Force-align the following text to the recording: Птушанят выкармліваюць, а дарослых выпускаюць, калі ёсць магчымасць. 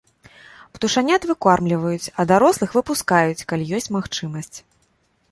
Птушанят 0.75 1.25
выкармліваюць, 1.31 2.11
а 2.23 2.25
дарослых 2.31 2.73
выпускаюць, 2.77 3.45
калі 3.53 3.67
ёсць 3.81 3.89
магчымасць. 3.97 4.57